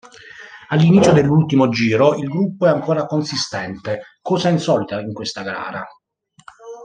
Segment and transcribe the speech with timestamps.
[0.69, 5.85] All'inizio dell'ultimo giro, il gruppo è ancora consistente, cosa insolita in questa gara.